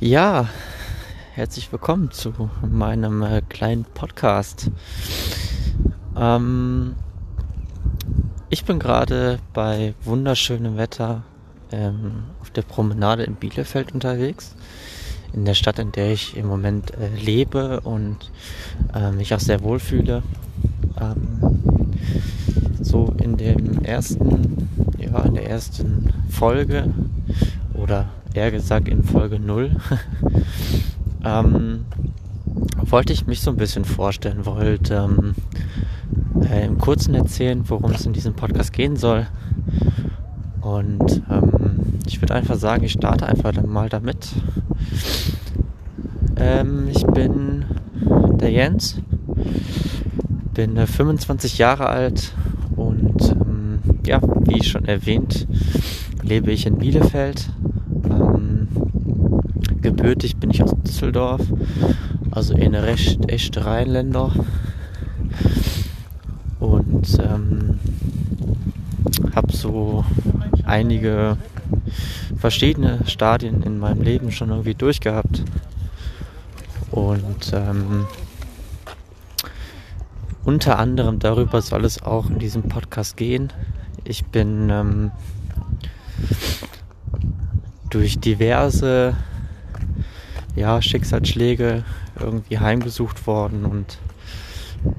Ja, 0.00 0.48
herzlich 1.34 1.70
willkommen 1.70 2.10
zu 2.10 2.50
meinem 2.68 3.22
äh, 3.22 3.42
kleinen 3.48 3.84
Podcast. 3.84 4.72
Ähm, 6.18 6.96
ich 8.50 8.64
bin 8.64 8.80
gerade 8.80 9.38
bei 9.52 9.94
wunderschönem 10.02 10.76
Wetter 10.76 11.22
ähm, 11.70 12.24
auf 12.40 12.50
der 12.50 12.62
Promenade 12.62 13.22
in 13.22 13.36
Bielefeld 13.36 13.94
unterwegs. 13.94 14.56
In 15.32 15.44
der 15.44 15.54
Stadt, 15.54 15.78
in 15.78 15.92
der 15.92 16.10
ich 16.10 16.36
im 16.36 16.48
Moment 16.48 16.90
äh, 16.94 17.14
lebe 17.14 17.78
und 17.80 18.32
äh, 18.94 19.12
mich 19.12 19.32
auch 19.32 19.40
sehr 19.40 19.62
wohl 19.62 19.78
fühle. 19.78 20.24
Ähm, 21.00 22.02
so 22.80 23.14
in 23.22 23.36
dem 23.36 23.84
ersten, 23.84 24.68
ja, 24.98 25.20
in 25.20 25.34
der 25.34 25.48
ersten 25.48 26.12
Folge 26.30 26.92
oder 27.74 28.08
eher 28.34 28.50
gesagt 28.50 28.88
in 28.88 29.02
Folge 29.02 29.38
0, 29.38 29.76
ähm, 31.24 31.86
wollte 32.76 33.12
ich 33.12 33.26
mich 33.26 33.40
so 33.40 33.50
ein 33.50 33.56
bisschen 33.56 33.84
vorstellen, 33.84 34.44
wollte 34.44 34.94
ähm, 34.94 35.34
äh, 36.42 36.66
im 36.66 36.78
Kurzen 36.78 37.14
erzählen, 37.14 37.62
worum 37.68 37.92
es 37.92 38.04
in 38.04 38.12
diesem 38.12 38.34
Podcast 38.34 38.72
gehen 38.72 38.96
soll. 38.96 39.26
Und 40.60 41.22
ähm, 41.30 41.98
ich 42.06 42.20
würde 42.20 42.34
einfach 42.34 42.56
sagen, 42.56 42.84
ich 42.84 42.92
starte 42.92 43.26
einfach 43.26 43.52
mal 43.62 43.88
damit. 43.88 44.28
Ähm, 46.36 46.88
ich 46.88 47.04
bin 47.06 47.64
der 48.40 48.50
Jens, 48.50 49.00
bin 50.52 50.76
äh, 50.76 50.86
25 50.86 51.58
Jahre 51.58 51.88
alt 51.88 52.32
und 52.76 53.30
ähm, 53.30 53.78
ja, 54.06 54.20
wie 54.22 54.62
schon 54.64 54.84
erwähnt, 54.84 55.46
lebe 56.22 56.50
ich 56.50 56.66
in 56.66 56.78
Bielefeld 56.78 57.50
gebürtig 59.84 60.36
bin 60.38 60.50
ich 60.50 60.62
aus 60.62 60.72
Düsseldorf, 60.82 61.42
also 62.30 62.54
in 62.54 62.74
recht 62.74 63.30
echte 63.30 63.66
Rheinländer. 63.66 64.32
Und 66.58 67.18
ähm, 67.18 67.78
habe 69.34 69.52
so 69.52 70.02
einige 70.64 71.36
verschiedene 72.38 73.00
Stadien 73.06 73.62
in 73.62 73.78
meinem 73.78 74.00
Leben 74.00 74.32
schon 74.32 74.48
irgendwie 74.48 74.74
durchgehabt. 74.74 75.44
Und 76.90 77.52
ähm, 77.52 78.06
unter 80.46 80.78
anderem 80.78 81.18
darüber 81.18 81.60
soll 81.60 81.84
es 81.84 82.02
auch 82.02 82.30
in 82.30 82.38
diesem 82.38 82.62
Podcast 82.62 83.18
gehen. 83.18 83.52
Ich 84.04 84.24
bin 84.24 84.70
ähm, 84.70 85.10
durch 87.90 88.18
diverse 88.18 89.14
ja, 90.56 90.80
Schicksalsschläge 90.80 91.84
irgendwie 92.18 92.58
heimgesucht 92.58 93.26
worden 93.26 93.64
und 93.64 93.98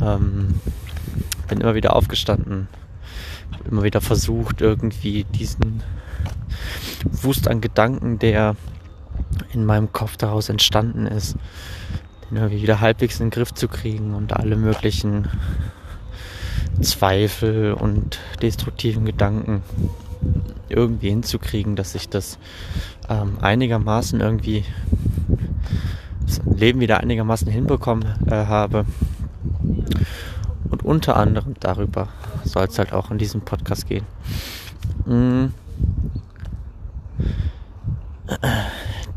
ähm, 0.02 0.56
bin 1.48 1.62
immer 1.62 1.76
wieder 1.76 1.96
aufgestanden, 1.96 2.68
immer 3.70 3.84
wieder 3.84 4.02
versucht, 4.02 4.62
irgendwie 4.62 5.24
diesen 5.24 5.84
Wust 7.04 7.48
an 7.48 7.62
Gedanken, 7.62 8.20
der 8.20 8.56
in 9.54 9.66
meinem 9.66 9.92
Kopf 9.92 10.18
daraus 10.18 10.50
entstanden 10.50 11.08
ist, 11.08 11.36
den 12.30 12.38
irgendwie 12.38 12.62
wieder 12.62 12.82
halbwegs 12.82 13.20
in 13.20 13.28
den 13.28 13.32
Griff 13.32 13.54
zu 13.54 13.68
kriegen 13.68 14.14
und 14.14 14.34
alle 14.34 14.56
möglichen 14.56 15.28
Zweifel 16.82 17.74
und 17.74 18.20
destruktiven 18.42 19.06
Gedanken 19.06 19.62
irgendwie 20.68 21.10
hinzukriegen, 21.10 21.76
dass 21.76 21.96
ich 21.96 22.10
das 22.10 22.38
ähm, 23.08 23.38
einigermaßen 23.40 24.20
irgendwie 24.20 24.66
das 26.26 26.42
Leben 26.46 26.80
wieder 26.80 27.00
einigermaßen 27.00 27.48
hinbekommen 27.48 28.06
äh, 28.28 28.32
habe. 28.32 28.86
Und 30.70 30.84
unter 30.84 31.18
anderem 31.18 31.56
darüber 31.60 32.10
soll 32.44 32.66
es 32.66 32.80
halt 32.80 32.94
auch 32.94 33.12
in 33.12 33.18
diesem 33.18 33.42
Podcast 33.42 33.88
gehen. 33.88 34.06
Mm. 35.06 35.48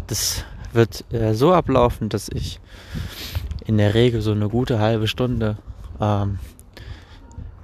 Das 0.07 0.45
wird 0.73 1.05
äh, 1.13 1.35
so 1.35 1.53
ablaufen, 1.53 2.09
dass 2.09 2.29
ich 2.29 2.61
in 3.67 3.79
der 3.79 3.95
Regel 3.95 4.21
so 4.21 4.33
eine 4.33 4.49
gute 4.49 4.79
halbe 4.79 5.09
Stunde 5.09 5.57
ähm, 6.01 6.39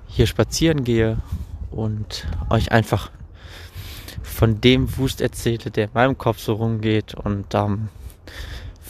hier 0.07 0.27
spazieren 0.27 0.85
gehe 0.85 1.19
und 1.71 2.27
euch 2.51 2.73
einfach 2.73 3.11
von 4.23 4.61
dem 4.61 4.97
Wust 4.99 5.21
erzähle, 5.21 5.71
der 5.71 5.85
in 5.85 5.91
meinem 5.95 6.19
Kopf 6.19 6.39
so 6.39 6.55
rumgeht 6.55 7.15
und 7.15 7.55
ähm, 7.55 7.89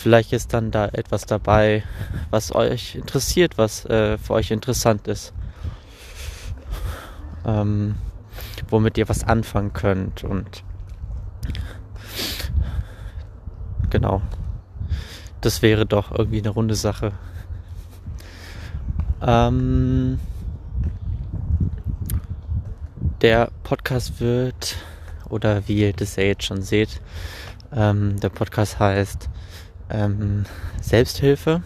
vielleicht 0.04 0.34
ist 0.34 0.52
dann 0.52 0.70
da 0.70 0.84
etwas 0.88 1.24
dabei, 1.24 1.82
was 2.28 2.54
euch 2.54 2.94
interessiert, 2.94 3.56
was 3.56 3.86
äh, 3.86 4.18
für 4.18 4.34
euch 4.34 4.50
interessant 4.50 5.08
ist, 5.08 5.32
ähm, 7.46 7.94
womit 8.68 8.98
ihr 8.98 9.08
was 9.08 9.24
anfangen 9.24 9.72
könnt 9.72 10.22
und 10.22 10.62
genau, 13.88 14.20
das 15.40 15.62
wäre 15.62 15.86
doch 15.86 16.12
irgendwie 16.12 16.40
eine 16.40 16.50
runde 16.50 16.74
Sache. 16.74 17.12
Ähm, 19.22 20.20
der 23.22 23.50
Podcast 23.62 24.20
wird 24.20 24.76
oder 25.30 25.66
wie 25.66 25.80
ihr 25.80 25.94
das 25.94 26.16
ja 26.16 26.24
jetzt 26.24 26.44
schon 26.44 26.60
seht. 26.60 27.00
Ähm, 27.72 28.20
der 28.20 28.28
Podcast 28.28 28.78
heißt 28.78 29.30
ähm, 29.90 30.44
Selbsthilfe. 30.80 31.62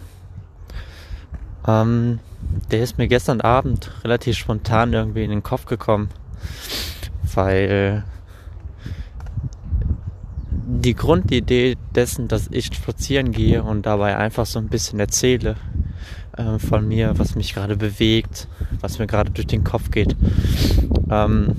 Ähm, 1.67 2.19
der 2.71 2.81
ist 2.81 2.97
mir 2.97 3.07
gestern 3.07 3.41
Abend 3.41 3.91
relativ 4.03 4.37
spontan 4.37 4.93
irgendwie 4.93 5.23
in 5.23 5.29
den 5.29 5.43
Kopf 5.43 5.65
gekommen, 5.65 6.09
weil 7.33 8.03
die 10.51 10.93
Grundidee 10.93 11.77
dessen, 11.95 12.27
dass 12.27 12.47
ich 12.51 12.67
spazieren 12.67 13.31
gehe 13.31 13.63
und 13.63 13.85
dabei 13.85 14.17
einfach 14.17 14.45
so 14.45 14.59
ein 14.59 14.67
bisschen 14.67 14.99
erzähle 14.99 15.55
äh, 16.37 16.59
von 16.59 16.87
mir, 16.87 17.17
was 17.17 17.35
mich 17.35 17.53
gerade 17.53 17.75
bewegt, 17.75 18.47
was 18.79 18.99
mir 18.99 19.07
gerade 19.07 19.31
durch 19.31 19.47
den 19.47 19.63
Kopf 19.63 19.91
geht, 19.91 20.15
ähm, 21.09 21.55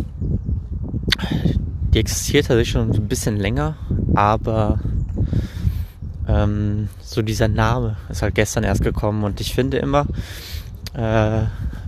die 1.93 1.99
existiert 1.99 2.47
tatsächlich 2.47 2.71
schon 2.71 2.93
ein 2.93 3.09
bisschen 3.09 3.37
länger, 3.37 3.77
aber 4.15 4.81
ähm, 6.31 6.89
so 7.03 7.23
dieser 7.23 7.49
Name 7.49 7.97
ist 8.09 8.23
halt 8.23 8.35
gestern 8.35 8.65
erst 8.65 8.83
gekommen 8.83 9.25
und 9.25 9.41
ich 9.41 9.55
finde 9.55 9.79
immer, 9.79 10.07
äh, 10.95 11.43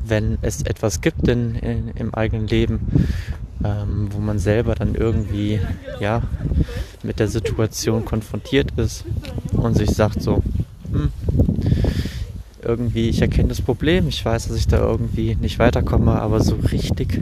wenn 0.04 0.38
es 0.42 0.62
etwas 0.62 1.00
gibt 1.00 1.28
in, 1.28 1.54
in 1.56 1.88
im 1.94 2.14
eigenen 2.14 2.46
Leben, 2.46 2.80
ähm, 3.64 4.08
wo 4.10 4.18
man 4.18 4.38
selber 4.38 4.74
dann 4.74 4.94
irgendwie 4.94 5.60
ja 6.00 6.22
mit 7.02 7.20
der 7.20 7.28
Situation 7.28 8.04
konfrontiert 8.04 8.72
ist 8.76 9.04
und 9.52 9.76
sich 9.76 9.90
sagt 9.90 10.22
so, 10.22 10.42
hm, 10.90 11.12
irgendwie, 12.62 13.08
ich 13.08 13.20
erkenne 13.20 13.48
das 13.48 13.60
Problem, 13.60 14.08
ich 14.08 14.24
weiß, 14.24 14.48
dass 14.48 14.56
ich 14.56 14.68
da 14.68 14.78
irgendwie 14.78 15.36
nicht 15.36 15.58
weiterkomme, 15.58 16.20
aber 16.20 16.40
so 16.40 16.56
richtig 16.56 17.20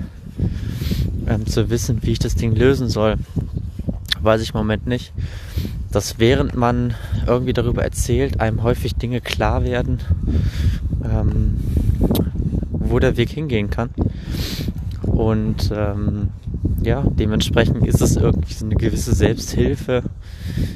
ähm, 1.27 1.47
zu 1.47 1.71
wissen, 1.71 2.03
wie 2.03 2.13
ich 2.13 2.19
das 2.19 2.35
Ding 2.35 2.55
lösen 2.55 2.89
soll, 2.89 3.17
weiß 4.21 4.43
ich 4.43 4.51
im 4.51 4.59
Moment 4.59 4.87
nicht. 4.87 5.13
Dass 5.91 6.19
während 6.19 6.55
man 6.55 6.95
irgendwie 7.27 7.53
darüber 7.53 7.83
erzählt, 7.83 8.41
einem 8.41 8.63
häufig 8.63 8.95
Dinge 8.95 9.21
klar 9.21 9.65
werden, 9.65 9.99
ähm, 11.05 11.57
wo 12.71 12.99
der 12.99 13.17
Weg 13.17 13.31
hingehen 13.31 13.71
kann. 13.71 13.91
Und 15.03 15.73
ähm, 15.75 16.31
ja, 16.83 17.03
dementsprechend 17.03 17.87
ist 17.87 18.01
es 18.01 18.17
irgendwie 18.17 18.55
so 18.55 18.65
eine 18.65 18.75
gewisse 18.75 19.15
Selbsthilfe. 19.15 20.03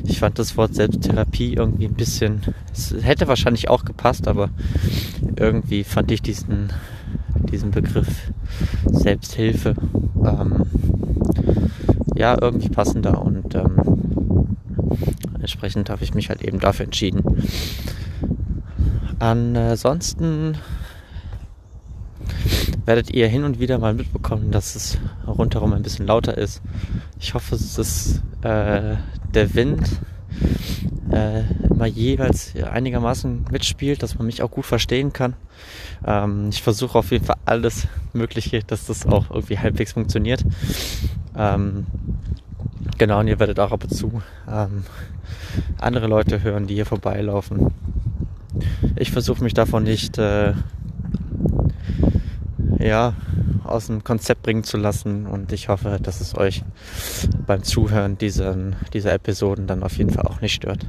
Ich 0.04 0.18
fand 0.18 0.38
das 0.38 0.56
Wort 0.56 0.74
Selbsttherapie 0.74 1.54
irgendwie 1.54 1.86
ein 1.86 1.94
bisschen, 1.94 2.42
es 2.72 2.94
hätte 3.02 3.28
wahrscheinlich 3.28 3.70
auch 3.70 3.84
gepasst, 3.84 4.28
aber 4.28 4.50
irgendwie 5.36 5.84
fand 5.84 6.10
ich 6.10 6.20
diesen, 6.20 6.72
diesen 7.50 7.70
Begriff 7.70 8.30
Selbsthilfe 8.86 9.74
ähm, 10.24 10.66
ja 12.14 12.36
irgendwie 12.40 12.68
passender 12.68 13.22
und 13.22 13.54
ähm, 13.54 14.03
entsprechend 15.40 15.90
habe 15.90 16.04
ich 16.04 16.14
mich 16.14 16.28
halt 16.28 16.42
eben 16.42 16.60
dafür 16.60 16.86
entschieden. 16.86 17.22
Ansonsten 19.18 20.58
werdet 22.84 23.10
ihr 23.10 23.28
hin 23.28 23.44
und 23.44 23.60
wieder 23.60 23.78
mal 23.78 23.94
mitbekommen, 23.94 24.50
dass 24.50 24.76
es 24.76 24.98
rundherum 25.26 25.72
ein 25.72 25.82
bisschen 25.82 26.06
lauter 26.06 26.36
ist. 26.36 26.60
Ich 27.18 27.34
hoffe, 27.34 27.54
es 27.54 27.78
ist 27.78 28.22
äh, 28.42 28.96
der 29.32 29.54
Wind 29.54 29.88
äh, 31.10 31.42
immer 31.70 31.86
jeweils 31.86 32.54
einigermaßen 32.56 33.46
mitspielt, 33.50 34.02
dass 34.02 34.16
man 34.16 34.26
mich 34.26 34.42
auch 34.42 34.50
gut 34.50 34.66
verstehen 34.66 35.12
kann. 35.12 35.34
Ähm, 36.06 36.48
ich 36.50 36.62
versuche 36.62 36.98
auf 36.98 37.10
jeden 37.10 37.24
Fall 37.24 37.36
alles 37.44 37.86
Mögliche, 38.12 38.60
dass 38.60 38.86
das 38.86 39.06
auch 39.06 39.30
irgendwie 39.30 39.58
halbwegs 39.58 39.92
funktioniert. 39.92 40.44
Ähm, 41.36 41.86
Genau, 42.96 43.20
und 43.20 43.28
ihr 43.28 43.40
werdet 43.40 43.58
auch 43.58 43.72
ab 43.72 43.84
und 43.84 43.90
zu 43.90 44.22
ähm, 44.48 44.84
andere 45.78 46.06
Leute 46.06 46.42
hören, 46.42 46.66
die 46.66 46.74
hier 46.74 46.86
vorbeilaufen. 46.86 47.72
Ich 48.96 49.10
versuche 49.10 49.42
mich 49.42 49.54
davon 49.54 49.82
nicht 49.82 50.16
äh, 50.18 50.54
ja, 52.78 53.14
aus 53.64 53.86
dem 53.86 54.04
Konzept 54.04 54.42
bringen 54.42 54.62
zu 54.62 54.76
lassen 54.76 55.26
und 55.26 55.52
ich 55.52 55.68
hoffe, 55.68 55.98
dass 56.00 56.20
es 56.20 56.36
euch 56.36 56.62
beim 57.46 57.62
Zuhören 57.62 58.18
diesen, 58.18 58.76
dieser 58.92 59.12
Episoden 59.12 59.66
dann 59.66 59.82
auf 59.82 59.96
jeden 59.96 60.10
Fall 60.10 60.26
auch 60.26 60.40
nicht 60.40 60.54
stört. 60.54 60.86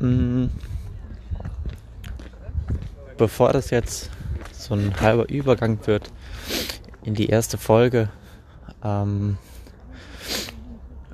Mm. 0.00 0.46
Bevor 3.16 3.52
das 3.52 3.70
jetzt 3.70 4.10
so 4.52 4.74
ein 4.74 5.00
halber 5.00 5.28
Übergang 5.30 5.78
wird 5.86 6.12
in 7.02 7.14
die 7.14 7.28
erste 7.28 7.56
Folge, 7.56 8.10
ähm, 8.84 9.38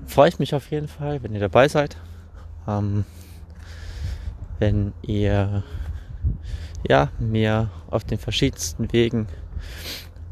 freue 0.07 0.29
ich 0.29 0.39
mich 0.39 0.55
auf 0.55 0.71
jeden 0.71 0.89
Fall, 0.89 1.23
wenn 1.23 1.35
ihr 1.35 1.41
dabei 1.41 1.69
seid. 1.69 1.97
Ähm, 2.67 3.05
wenn 4.59 4.93
ihr 5.03 5.65
ja, 6.89 7.11
mir 7.19 7.71
auf 7.91 8.05
den 8.05 8.19
verschiedensten 8.19 8.93
Wegen 8.93 9.27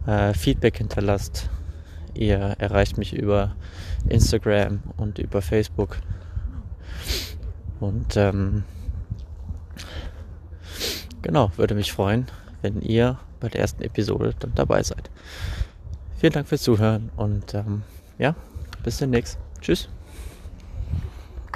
äh, 0.06 0.34
Feedback 0.34 0.78
hinterlasst. 0.78 1.48
Ihr 2.14 2.38
erreicht 2.58 2.98
mich 2.98 3.12
über 3.12 3.54
Instagram 4.08 4.80
und 4.96 5.18
über 5.18 5.42
Facebook. 5.42 5.98
Und 7.78 8.16
ähm, 8.16 8.64
genau, 11.22 11.50
würde 11.56 11.74
mich 11.74 11.92
freuen, 11.92 12.26
wenn 12.62 12.82
ihr 12.82 13.18
bei 13.38 13.48
der 13.48 13.60
ersten 13.60 13.82
Episode 13.82 14.34
dann 14.38 14.52
dabei 14.54 14.82
seid. 14.82 15.10
Vielen 16.16 16.32
Dank 16.32 16.48
fürs 16.48 16.62
Zuhören 16.62 17.10
und 17.16 17.54
ähm, 17.54 17.82
ja, 18.18 18.34
bis 18.82 18.98
demnächst. 18.98 19.38
Tschüss. 19.60 19.88